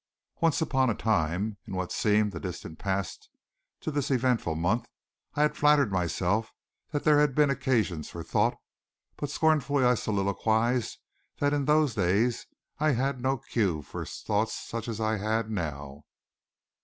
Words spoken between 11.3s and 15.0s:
that in those days I had no cue for thought such as